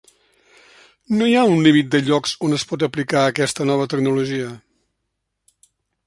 No 1.17 1.25
hi 1.31 1.33
ha 1.41 1.43
un 1.49 1.59
límit 1.65 1.91
de 1.95 2.01
llocs 2.07 2.33
on 2.47 2.57
es 2.57 2.65
pot 2.71 2.85
aplicar 2.87 3.21
aquesta 3.33 3.67
nova 3.73 3.85
tecnologia. 3.91 4.49